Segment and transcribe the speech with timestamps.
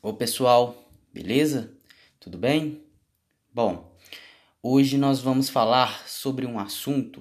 [0.00, 1.76] Ô pessoal, beleza?
[2.20, 2.84] Tudo bem?
[3.52, 3.98] Bom,
[4.62, 7.20] hoje nós vamos falar sobre um assunto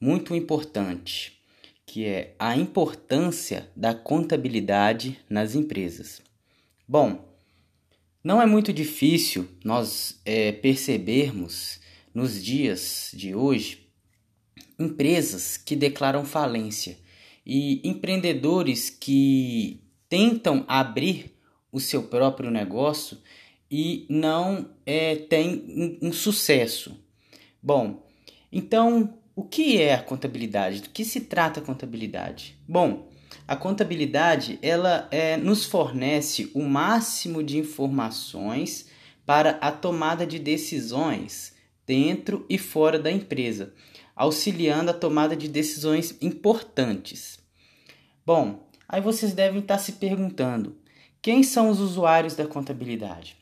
[0.00, 1.40] muito importante,
[1.86, 6.20] que é a importância da contabilidade nas empresas.
[6.88, 7.24] Bom,
[8.22, 11.78] não é muito difícil nós é, percebermos
[12.12, 13.88] nos dias de hoje
[14.76, 16.98] empresas que declaram falência
[17.46, 21.37] e empreendedores que tentam abrir
[21.72, 23.18] o seu próprio negócio
[23.70, 27.02] e não é, tem um, um sucesso.
[27.62, 28.06] Bom,
[28.50, 30.82] então o que é a contabilidade?
[30.82, 32.58] Do que se trata a contabilidade?
[32.66, 33.08] Bom,
[33.46, 38.88] a contabilidade ela é, nos fornece o máximo de informações
[39.24, 41.54] para a tomada de decisões
[41.86, 43.72] dentro e fora da empresa,
[44.16, 47.38] auxiliando a tomada de decisões importantes.
[48.26, 50.76] Bom, aí vocês devem estar se perguntando:
[51.28, 53.36] quem são os usuários da contabilidade?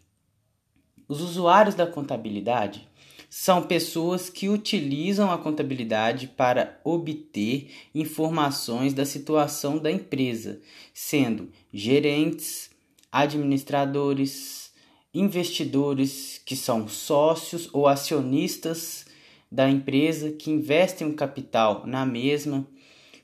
[1.07, 2.89] Os usuários da contabilidade
[3.31, 10.61] são pessoas que utilizam a contabilidade para obter informações da situação da empresa,
[10.93, 12.71] sendo gerentes,
[13.13, 14.73] administradores,
[15.15, 19.07] investidores que são sócios ou acionistas
[19.49, 22.67] da empresa que investem o capital na mesma,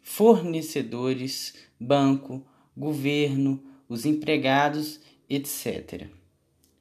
[0.05, 2.47] fornecedores, banco,
[2.77, 6.07] governo, os empregados, etc.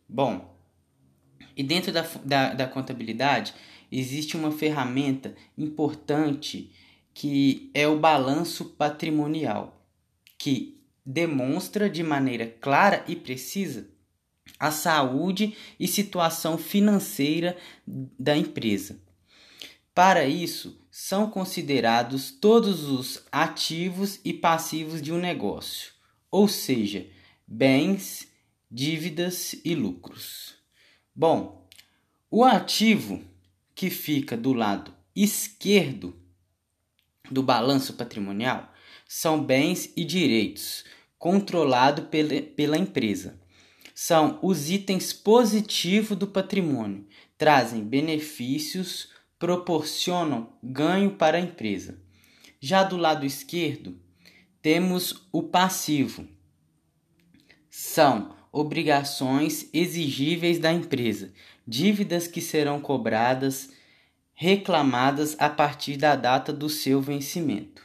[0.07, 0.57] Bom,
[1.55, 3.53] e dentro da, da, da contabilidade
[3.91, 6.71] existe uma ferramenta importante
[7.13, 9.85] que é o balanço patrimonial,
[10.37, 13.89] que demonstra de maneira clara e precisa
[14.57, 18.99] a saúde e situação financeira da empresa.
[19.93, 25.91] Para isso, são considerados todos os ativos e passivos de um negócio,
[26.31, 27.05] ou seja,
[27.45, 28.27] bens,
[28.71, 30.55] dívidas e lucros.
[31.13, 31.67] Bom,
[32.29, 33.21] o ativo
[33.75, 36.15] que fica do lado esquerdo
[37.29, 38.73] do balanço patrimonial
[39.05, 40.85] são bens e direitos
[41.19, 43.39] controlados pela, pela empresa.
[43.93, 47.05] São os itens positivos do patrimônio,
[47.37, 52.01] trazem benefícios, proporcionam ganho para a empresa.
[52.59, 53.99] Já do lado esquerdo,
[54.61, 56.27] temos o passivo.
[57.69, 61.33] São obrigações exigíveis da empresa,
[61.65, 63.71] dívidas que serão cobradas,
[64.33, 67.81] reclamadas a partir da data do seu vencimento.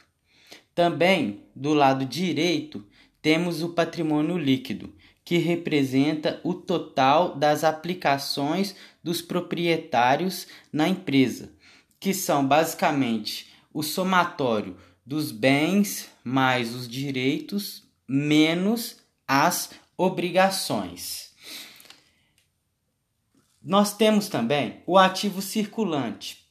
[0.75, 2.85] Também, do lado direito,
[3.21, 4.93] temos o patrimônio líquido,
[5.25, 11.51] que representa o total das aplicações dos proprietários na empresa,
[11.99, 21.31] que são basicamente o somatório dos bens mais os direitos menos as obrigações.
[23.63, 26.45] Nós temos também o ativo circulante.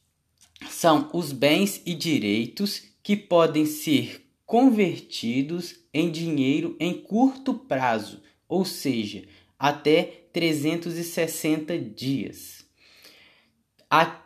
[0.71, 8.65] São os bens e direitos que podem ser convertidos em dinheiro em curto prazo, ou
[8.65, 9.29] seja,
[9.59, 10.03] até
[10.33, 12.56] 360 dias.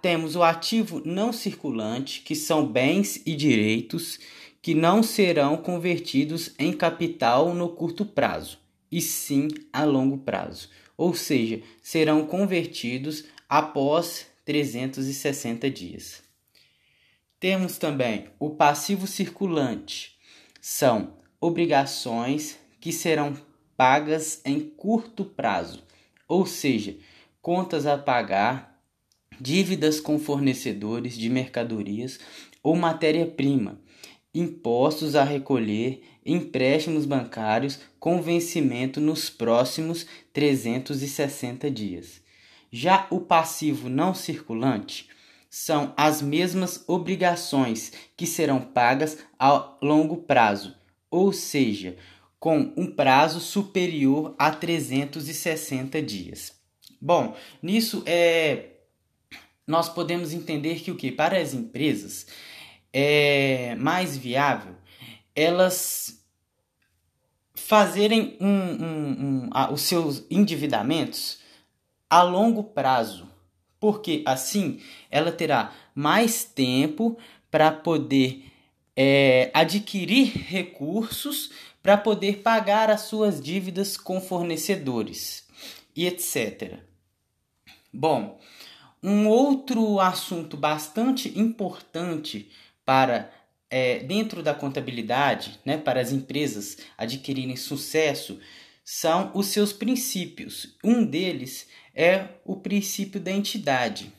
[0.00, 4.19] Temos o ativo não circulante, que são bens e direitos
[4.62, 8.59] que não serão convertidos em capital no curto prazo,
[8.91, 16.22] e sim a longo prazo, ou seja, serão convertidos após 360 dias.
[17.38, 20.19] Temos também o passivo circulante,
[20.60, 23.34] são obrigações que serão
[23.76, 25.82] pagas em curto prazo,
[26.28, 26.97] ou seja,
[27.41, 28.69] contas a pagar,
[29.40, 32.20] dívidas com fornecedores de mercadorias
[32.62, 33.80] ou matéria-prima,
[34.34, 42.20] impostos a recolher, empréstimos bancários com vencimento nos próximos 360 dias.
[42.70, 45.08] Já o passivo não circulante
[45.48, 50.76] são as mesmas obrigações que serão pagas a longo prazo,
[51.10, 51.96] ou seja,
[52.38, 56.52] com um prazo superior a 360 dias.
[57.00, 58.80] Bom, nisso é
[59.70, 62.26] nós podemos entender que o que para as empresas
[62.93, 64.75] é mais viável
[65.34, 66.20] elas
[67.55, 69.11] fazerem um, um,
[69.44, 71.38] um, a, os seus endividamentos
[72.08, 73.28] a longo prazo,
[73.78, 77.17] porque assim ela terá mais tempo
[77.49, 78.44] para poder
[78.96, 85.46] é, adquirir recursos para poder pagar as suas dívidas com fornecedores
[85.94, 86.81] e etc.
[87.93, 88.38] Bom,
[89.02, 92.50] um outro assunto bastante importante
[92.85, 93.32] para
[93.70, 98.38] é, dentro da contabilidade, né, para as empresas adquirirem sucesso,
[98.85, 100.76] são os seus princípios.
[100.82, 104.12] Um deles é o princípio da entidade,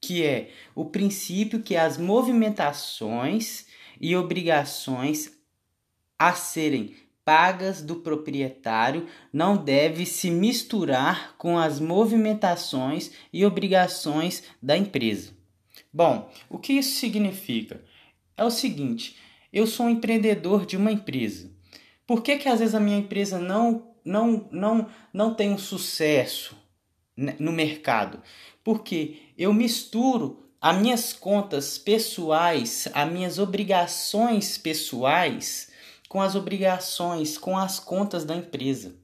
[0.00, 3.66] que é o princípio que as movimentações
[4.00, 5.32] e obrigações
[6.18, 6.94] a serem
[7.26, 15.32] pagas do proprietário não deve se misturar com as movimentações e obrigações da empresa.
[15.92, 17.82] Bom, o que isso significa?
[18.36, 19.16] É o seguinte,
[19.52, 21.50] eu sou um empreendedor de uma empresa.
[22.06, 26.56] Por que, que às vezes a minha empresa não, não, não, não tem um sucesso
[27.16, 28.22] no mercado?
[28.62, 35.74] Porque eu misturo as minhas contas pessoais, as minhas obrigações pessoais
[36.08, 38.94] com as obrigações, com as contas da empresa.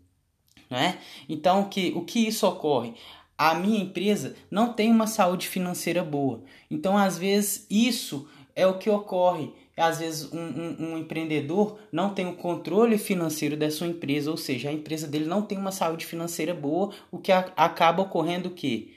[0.71, 0.99] Né?
[1.29, 2.95] Então, que, o que isso ocorre?
[3.37, 6.43] A minha empresa não tem uma saúde financeira boa.
[6.71, 9.53] Então, às vezes, isso é o que ocorre.
[9.77, 14.37] Às vezes, um, um, um empreendedor não tem o controle financeiro da sua empresa, ou
[14.37, 18.51] seja, a empresa dele não tem uma saúde financeira boa, o que a, acaba ocorrendo
[18.51, 18.93] o quê?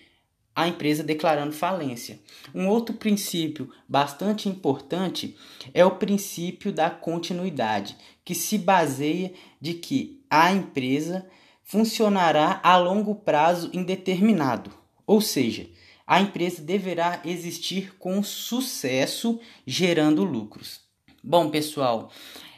[0.55, 2.19] A empresa declarando falência.
[2.53, 5.35] Um outro princípio bastante importante
[5.73, 11.27] é o princípio da continuidade, que se baseia de que a empresa
[11.61, 14.71] funcionará a longo prazo indeterminado,
[15.05, 15.67] ou seja,
[16.07, 20.81] a empresa deverá existir com sucesso, gerando lucros.
[21.23, 22.11] Bom, pessoal,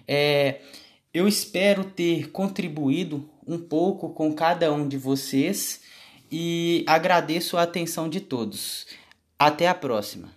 [0.05, 0.59] é,
[1.13, 5.86] eu espero ter contribuído um pouco com cada um de vocês
[6.31, 8.87] e agradeço a atenção de todos.
[9.39, 10.35] Até a próxima.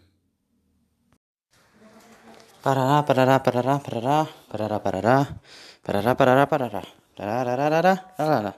[2.62, 5.37] Parará, parará, parará, parará, parará, parará,
[5.82, 8.54] parará, parará, parará, parará, parará.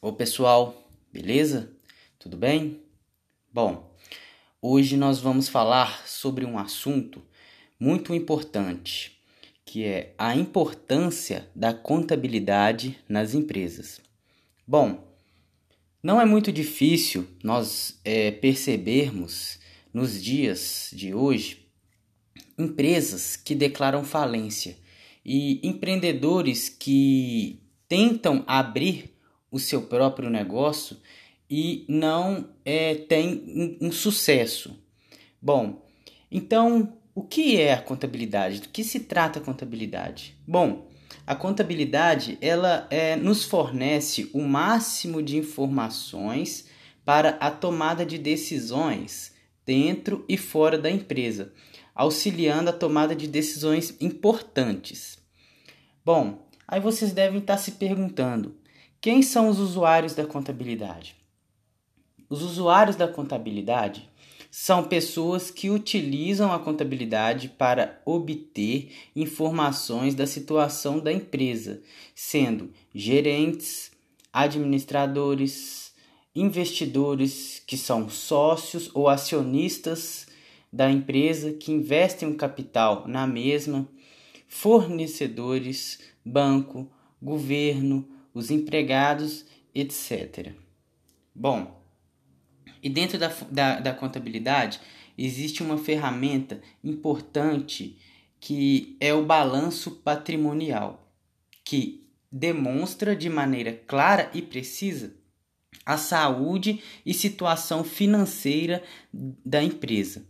[0.00, 0.80] Ô pessoal,
[1.12, 1.72] beleza?
[2.18, 2.80] Tudo bem?
[3.52, 3.90] Bom,
[4.62, 7.20] hoje nós vamos falar sobre um assunto
[7.80, 9.20] muito importante,
[9.64, 14.05] que é a importância da contabilidade nas empresas.
[14.66, 15.06] Bom,
[16.02, 19.60] não é muito difícil nós é, percebermos
[19.94, 21.68] nos dias de hoje
[22.58, 24.76] empresas que declaram falência
[25.24, 29.16] e empreendedores que tentam abrir
[29.52, 30.96] o seu próprio negócio
[31.48, 34.76] e não é, tem um, um sucesso.
[35.40, 35.86] Bom,
[36.28, 38.60] então o que é a contabilidade?
[38.60, 40.36] Do que se trata a contabilidade?
[40.46, 40.88] Bom,
[41.26, 46.68] a contabilidade ela é, nos fornece o máximo de informações
[47.04, 49.34] para a tomada de decisões
[49.64, 51.52] dentro e fora da empresa,
[51.92, 55.18] auxiliando a tomada de decisões importantes.
[56.04, 58.56] Bom, aí vocês devem estar se perguntando:
[59.00, 61.16] quem são os usuários da contabilidade?
[62.28, 64.08] Os usuários da contabilidade
[64.50, 71.82] são pessoas que utilizam a contabilidade para obter informações da situação da empresa,
[72.14, 73.90] sendo gerentes,
[74.32, 75.92] administradores,
[76.34, 80.26] investidores que são sócios ou acionistas
[80.72, 83.88] da empresa que investem o capital na mesma,
[84.46, 86.90] fornecedores, banco,
[87.22, 90.52] governo, os empregados, etc.
[91.34, 91.75] Bom,
[92.86, 94.78] e dentro da, da, da contabilidade
[95.18, 97.98] existe uma ferramenta importante
[98.38, 101.12] que é o balanço patrimonial,
[101.64, 105.16] que demonstra de maneira clara e precisa
[105.84, 110.24] a saúde e situação financeira da empresa.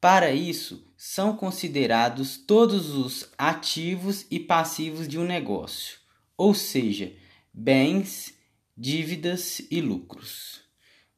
[0.00, 5.98] Para isso, são considerados todos os ativos e passivos de um negócio,
[6.36, 7.12] ou seja,
[7.52, 8.34] bens,
[8.76, 10.64] dívidas e lucros.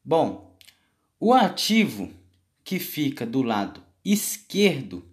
[0.03, 0.48] Bom,
[1.19, 2.09] o ativo
[2.63, 5.05] que fica do lado esquerdo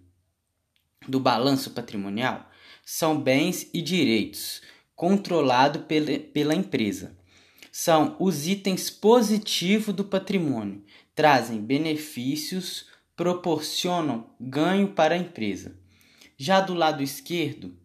[1.05, 2.49] do balanço patrimonial
[2.85, 4.61] são bens e direitos
[4.95, 7.17] controlados pela, pela empresa.
[7.71, 10.81] São os itens positivos do patrimônio,
[11.13, 15.77] trazem benefícios, proporcionam ganho para a empresa.
[16.37, 17.77] Já do lado esquerdo,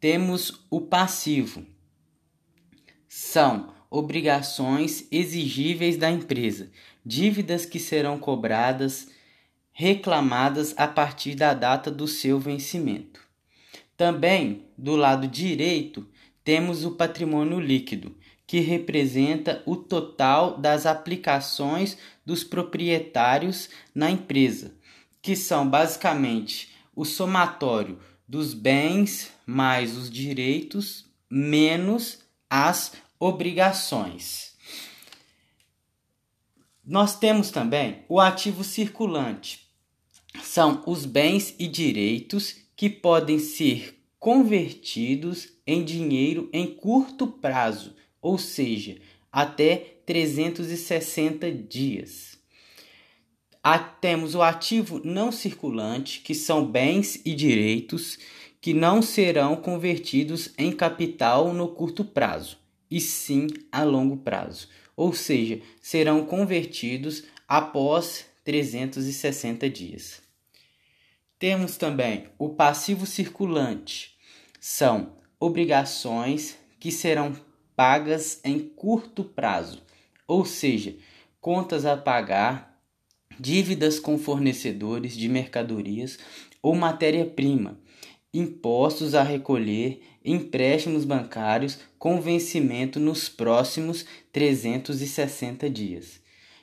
[0.00, 1.66] temos o passivo.
[3.06, 6.70] São obrigações exigíveis da empresa,
[7.08, 9.08] dívidas que serão cobradas,
[9.72, 13.20] reclamadas a partir da data do seu vencimento.
[13.96, 16.06] Também, do lado direito,
[16.44, 18.14] temos o patrimônio líquido,
[18.46, 21.96] que representa o total das aplicações
[22.26, 24.74] dos proprietários na empresa,
[25.22, 27.98] que são basicamente o somatório
[28.28, 32.18] dos bens mais os direitos menos
[32.50, 34.57] as obrigações.
[36.88, 39.68] Nós temos também o ativo circulante.
[40.42, 48.38] São os bens e direitos que podem ser convertidos em dinheiro em curto prazo, ou
[48.38, 48.96] seja,
[49.30, 49.76] até
[50.06, 52.38] 360 dias.
[53.62, 58.18] A, temos o ativo não circulante, que são bens e direitos
[58.62, 62.56] que não serão convertidos em capital no curto prazo,
[62.90, 70.20] e sim a longo prazo, ou seja, serão convertidos após 360 dias.
[71.38, 74.16] Temos também o passivo circulante,
[74.58, 77.32] são obrigações que serão
[77.76, 79.80] pagas em curto prazo,
[80.26, 80.96] ou seja,
[81.40, 82.76] contas a pagar,
[83.38, 86.18] dívidas com fornecedores de mercadorias
[86.60, 87.78] ou matéria-prima,
[88.34, 96.20] impostos a recolher, empréstimos bancários com vencimento nos próximos 360 dias.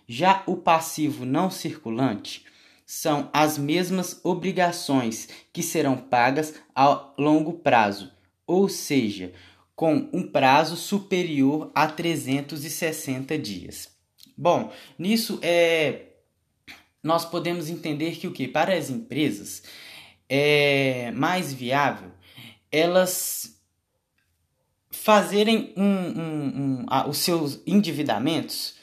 [0.08, 2.46] Já o passivo não circulante
[2.86, 8.12] são as mesmas obrigações que serão pagas a longo prazo,
[8.46, 9.34] ou seja,
[9.76, 13.90] com um prazo superior a 360 dias.
[14.38, 16.12] Bom, nisso é
[17.02, 19.62] nós podemos entender que o que para as empresas
[20.28, 22.12] é mais viável
[22.76, 23.55] elas
[25.06, 28.74] fazerem um, um, um, a, os seus endividamentos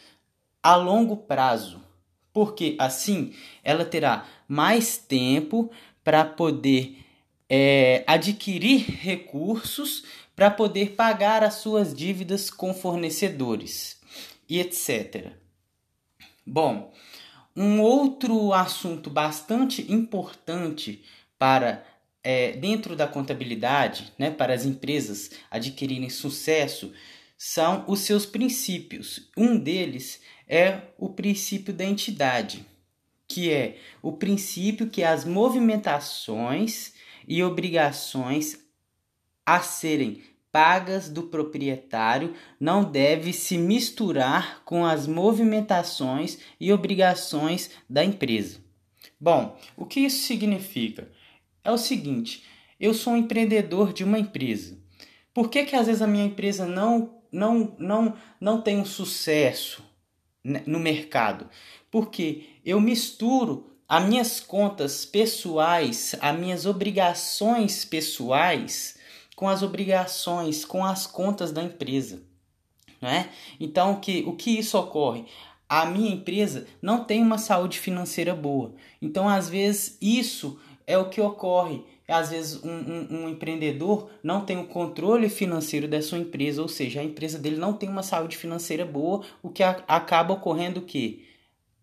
[0.62, 1.83] a longo prazo,
[2.33, 5.69] porque assim ela terá mais tempo
[6.05, 7.05] para poder
[7.50, 10.05] é, adquirir recursos
[10.37, 14.00] para poder pagar as suas dívidas com fornecedores
[14.49, 15.33] e etc.
[16.47, 16.93] Bom,
[17.57, 21.02] um outro assunto bastante importante
[21.37, 21.85] para
[22.23, 26.93] é, dentro da contabilidade, né, para as empresas adquirirem sucesso,
[27.37, 29.29] são os seus princípios.
[29.37, 32.64] Um deles é o princípio da entidade,
[33.26, 36.93] que é o princípio que as movimentações
[37.26, 38.59] e obrigações
[39.45, 48.05] a serem pagas do proprietário não deve se misturar com as movimentações e obrigações da
[48.05, 48.61] empresa.
[49.19, 51.11] Bom, o que isso significa?
[51.64, 52.45] É o seguinte,
[52.78, 54.78] eu sou um empreendedor de uma empresa.
[55.33, 59.83] Por que, que às vezes a minha empresa não, não, não, não tem um sucesso
[60.45, 61.49] no mercado?
[61.90, 68.99] Porque eu misturo as minhas contas pessoais, as minhas obrigações pessoais
[69.37, 72.23] com as obrigações, com as contas da empresa.
[73.00, 73.31] Né?
[73.59, 75.25] Então, que, o que isso ocorre?
[75.69, 78.75] A minha empresa não tem uma saúde financeira boa.
[79.00, 81.85] Então, às vezes, isso é o que ocorre.
[82.09, 86.69] Às vezes, um, um, um empreendedor não tem o controle financeiro da sua empresa, ou
[86.69, 90.81] seja, a empresa dele não tem uma saúde financeira boa, o que a, acaba ocorrendo
[90.81, 91.21] o quê?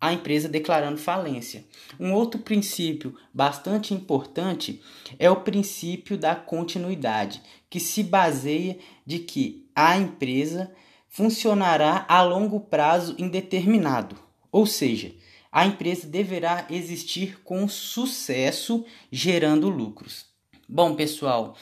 [0.02, 1.66] a empresa declarando falência.
[2.00, 4.82] Um outro princípio bastante importante
[5.18, 10.72] é o princípio da continuidade, que se baseia de que a empresa
[11.10, 14.16] funcionará a longo prazo indeterminado,
[14.52, 15.12] ou seja,
[15.52, 20.26] a empresa deverá existir com sucesso, gerando lucros.
[20.68, 21.58] Bom, pessoal,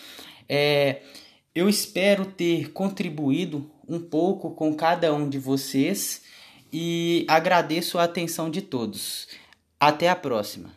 [0.48, 1.02] é,
[1.56, 6.24] eu espero ter contribuído um pouco com cada um de vocês
[6.72, 9.28] e agradeço a atenção de todos.
[9.80, 10.77] Até a próxima!